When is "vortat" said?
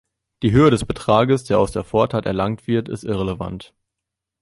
1.83-2.25